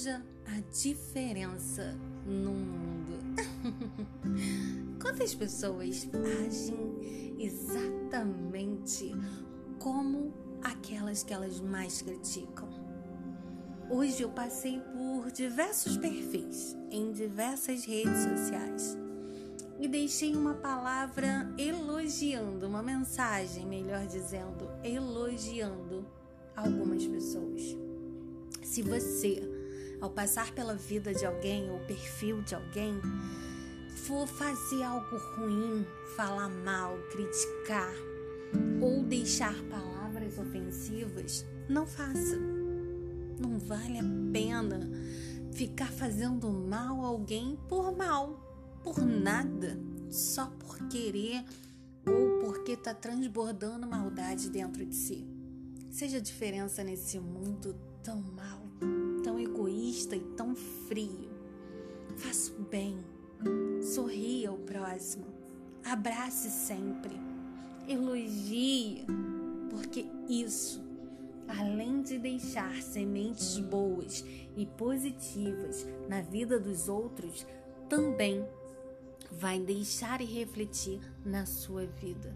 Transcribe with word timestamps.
Seja 0.00 0.24
a 0.46 0.60
diferença 0.72 1.94
no 2.24 2.52
mundo. 2.52 3.18
Quantas 4.98 5.34
pessoas 5.34 6.08
agem 6.46 7.36
exatamente 7.38 9.14
como 9.78 10.32
aquelas 10.62 11.22
que 11.22 11.34
elas 11.34 11.60
mais 11.60 12.00
criticam? 12.00 12.70
Hoje 13.90 14.22
eu 14.22 14.30
passei 14.30 14.80
por 14.80 15.30
diversos 15.32 15.98
perfis 15.98 16.74
em 16.90 17.12
diversas 17.12 17.84
redes 17.84 18.22
sociais 18.22 18.96
e 19.78 19.86
deixei 19.86 20.34
uma 20.34 20.54
palavra 20.54 21.46
elogiando, 21.58 22.66
uma 22.66 22.82
mensagem, 22.82 23.66
melhor 23.66 24.06
dizendo, 24.06 24.66
elogiando 24.82 26.06
algumas 26.56 27.06
pessoas. 27.06 27.76
Se 28.62 28.80
você, 28.80 29.59
ao 30.00 30.10
passar 30.10 30.52
pela 30.52 30.74
vida 30.74 31.14
de 31.14 31.24
alguém 31.24 31.70
ou 31.70 31.78
perfil 31.80 32.42
de 32.42 32.54
alguém, 32.54 33.00
for 33.94 34.26
fazer 34.26 34.82
algo 34.82 35.16
ruim, 35.36 35.86
falar 36.16 36.48
mal, 36.48 36.96
criticar 37.10 37.92
ou 38.80 39.02
deixar 39.04 39.54
palavras 39.64 40.38
ofensivas, 40.38 41.44
não 41.68 41.86
faça. 41.86 42.36
Não 43.38 43.58
vale 43.58 43.98
a 43.98 44.04
pena 44.32 44.90
ficar 45.52 45.90
fazendo 45.92 46.50
mal 46.50 47.04
a 47.04 47.08
alguém 47.08 47.58
por 47.68 47.96
mal, 47.96 48.80
por 48.82 49.00
nada, 49.04 49.78
só 50.10 50.46
por 50.46 50.88
querer 50.88 51.44
ou 52.06 52.38
porque 52.40 52.72
está 52.72 52.94
transbordando 52.94 53.86
maldade 53.86 54.50
dentro 54.50 54.84
de 54.84 54.94
si. 54.94 55.26
Seja 55.90 56.18
a 56.18 56.20
diferença 56.20 56.82
nesse 56.82 57.18
mundo 57.18 57.74
tão 58.02 58.22
mal, 58.22 58.62
egoísta 59.60 60.16
e 60.16 60.20
tão 60.20 60.54
frio. 60.54 61.28
Faça 62.16 62.52
o 62.52 62.62
bem, 62.64 62.98
sorria 63.82 64.48
ao 64.48 64.56
próximo, 64.56 65.26
abrace 65.84 66.50
sempre, 66.50 67.14
elogie, 67.86 69.04
porque 69.68 70.06
isso, 70.28 70.82
além 71.46 72.02
de 72.02 72.18
deixar 72.18 72.82
sementes 72.82 73.58
boas 73.58 74.24
e 74.56 74.64
positivas 74.66 75.86
na 76.08 76.22
vida 76.22 76.58
dos 76.58 76.88
outros, 76.88 77.46
também 77.88 78.44
vai 79.30 79.60
deixar 79.60 80.20
e 80.20 80.24
refletir 80.24 81.00
na 81.24 81.46
sua 81.46 81.86
vida. 81.86 82.34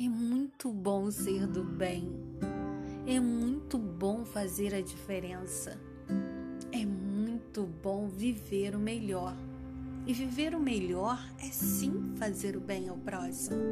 É 0.00 0.08
muito 0.08 0.72
bom 0.72 1.10
ser 1.10 1.46
do 1.46 1.62
bem. 1.62 2.08
É 3.06 3.20
muito 3.20 3.78
bom 3.78 4.24
fazer 4.24 4.74
a 4.74 4.80
diferença. 4.80 5.78
Muito 7.56 7.72
bom 7.84 8.08
viver 8.08 8.74
o 8.74 8.80
melhor. 8.80 9.32
E 10.08 10.12
viver 10.12 10.56
o 10.56 10.60
melhor 10.60 11.24
é 11.38 11.46
sim 11.52 12.12
fazer 12.16 12.56
o 12.56 12.60
bem 12.60 12.88
ao 12.88 12.96
próximo, 12.96 13.62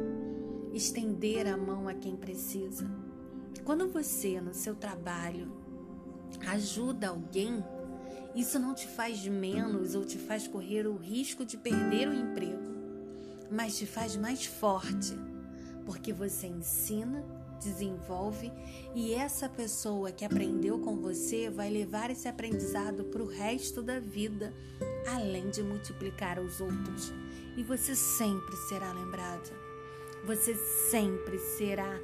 estender 0.73 1.45
a 1.47 1.57
mão 1.57 1.89
a 1.89 1.93
quem 1.93 2.15
precisa. 2.15 2.89
Quando 3.65 3.89
você, 3.89 4.39
no 4.39 4.53
seu 4.53 4.73
trabalho, 4.73 5.51
ajuda 6.47 7.09
alguém, 7.09 7.61
isso 8.33 8.57
não 8.57 8.73
te 8.73 8.87
faz 8.87 9.27
menos 9.27 9.95
ou 9.95 10.05
te 10.05 10.17
faz 10.17 10.47
correr 10.47 10.87
o 10.87 10.95
risco 10.95 11.43
de 11.43 11.57
perder 11.57 12.07
o 12.07 12.13
emprego, 12.13 12.71
mas 13.51 13.77
te 13.77 13.85
faz 13.85 14.15
mais 14.15 14.45
forte, 14.45 15.13
porque 15.85 16.13
você 16.13 16.47
ensina 16.47 17.21
desenvolve 17.63 18.51
e 18.93 19.13
essa 19.13 19.47
pessoa 19.49 20.11
que 20.11 20.25
aprendeu 20.25 20.79
com 20.79 20.97
você 20.97 21.49
vai 21.49 21.69
levar 21.69 22.09
esse 22.09 22.27
aprendizado 22.27 23.05
para 23.05 23.23
o 23.23 23.27
resto 23.27 23.81
da 23.81 23.99
vida, 23.99 24.53
além 25.07 25.49
de 25.49 25.63
multiplicar 25.63 26.39
os 26.39 26.59
outros. 26.61 27.13
E 27.57 27.63
você 27.63 27.95
sempre 27.95 28.55
será 28.67 28.91
lembrada. 28.93 29.51
Você 30.25 30.55
sempre 30.89 31.37
será, 31.37 31.99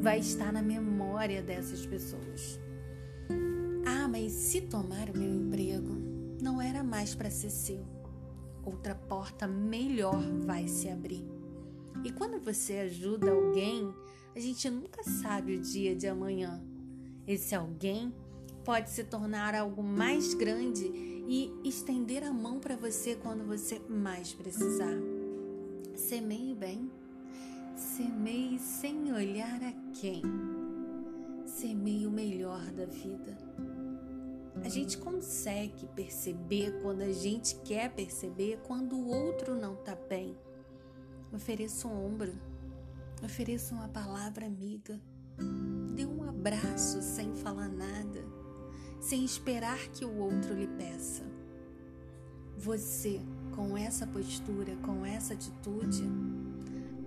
vai 0.00 0.18
estar 0.18 0.52
na 0.52 0.62
memória 0.62 1.42
dessas 1.42 1.86
pessoas. 1.86 2.60
Ah, 3.86 4.06
mas 4.06 4.32
se 4.32 4.60
tomar 4.60 5.08
o 5.08 5.16
meu 5.16 5.32
emprego, 5.32 5.96
não 6.40 6.60
era 6.60 6.82
mais 6.82 7.14
para 7.14 7.30
ser 7.30 7.50
seu. 7.50 7.84
Outra 8.64 8.94
porta 8.94 9.48
melhor 9.48 10.20
vai 10.44 10.68
se 10.68 10.88
abrir. 10.88 11.41
E 12.04 12.10
quando 12.12 12.42
você 12.42 12.74
ajuda 12.78 13.30
alguém, 13.30 13.94
a 14.34 14.40
gente 14.40 14.68
nunca 14.70 15.02
sabe 15.02 15.56
o 15.56 15.60
dia 15.60 15.94
de 15.94 16.06
amanhã. 16.06 16.62
Esse 17.26 17.54
alguém 17.54 18.12
pode 18.64 18.90
se 18.90 19.04
tornar 19.04 19.54
algo 19.54 19.82
mais 19.82 20.34
grande 20.34 20.84
e 21.28 21.52
estender 21.64 22.24
a 22.24 22.32
mão 22.32 22.58
para 22.58 22.76
você 22.76 23.14
quando 23.14 23.44
você 23.44 23.80
mais 23.88 24.32
precisar. 24.32 24.96
Semeie 25.94 26.54
bem, 26.54 26.90
semeie 27.76 28.58
sem 28.58 29.12
olhar 29.12 29.62
a 29.62 29.72
quem. 29.92 30.22
Semeie 31.46 32.06
o 32.06 32.10
melhor 32.10 32.60
da 32.72 32.86
vida. 32.86 33.36
A 34.64 34.68
gente 34.68 34.98
consegue 34.98 35.86
perceber 35.88 36.80
quando 36.82 37.02
a 37.02 37.12
gente 37.12 37.56
quer 37.64 37.92
perceber 37.92 38.60
quando 38.66 38.96
o 38.96 39.08
outro 39.08 39.54
não 39.54 39.74
está 39.74 39.94
bem. 39.94 40.31
Ofereça 41.32 41.88
um 41.88 42.06
ombro 42.06 42.32
Ofereça 43.24 43.72
uma 43.72 43.86
palavra 43.86 44.46
amiga. 44.46 45.00
Dê 45.94 46.04
um 46.04 46.28
abraço 46.28 47.00
sem 47.00 47.32
falar 47.36 47.68
nada, 47.68 48.20
sem 49.00 49.24
esperar 49.24 49.78
que 49.90 50.04
o 50.04 50.18
outro 50.18 50.52
lhe 50.54 50.66
peça. 50.66 51.22
Você, 52.58 53.20
com 53.54 53.78
essa 53.78 54.08
postura, 54.08 54.74
com 54.78 55.06
essa 55.06 55.34
atitude, 55.34 56.02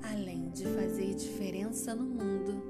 além 0.02 0.50
de 0.52 0.64
fazer 0.64 1.16
diferença 1.16 1.94
no 1.94 2.06
mundo, 2.06 2.64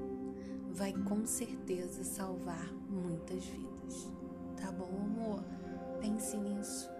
vai 0.72 0.92
com 0.92 1.24
certeza 1.24 2.02
salvar 2.02 2.68
muitas 2.90 3.44
vidas. 3.44 4.08
Tá 4.56 4.72
bom, 4.72 4.90
amor? 5.04 5.44
Pense 6.00 6.36
nisso. 6.36 6.90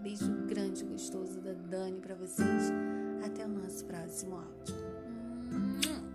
Beijo 0.00 0.46
grande 0.46 0.84
e 0.84 0.86
gostoso 0.86 1.40
da 1.40 1.54
Dani 1.54 2.00
para 2.00 2.14
vocês. 2.14 2.70
Até 3.28 3.44
o 3.44 3.48
nosso 3.48 3.84
próximo 3.84 4.36
áudio. 4.36 4.74
Hum. 5.52 6.07